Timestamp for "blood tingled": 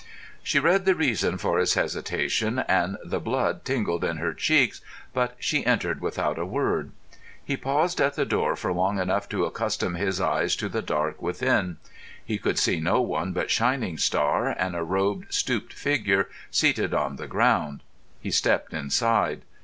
3.19-4.03